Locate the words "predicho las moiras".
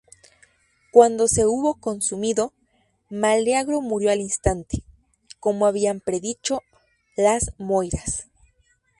5.99-8.25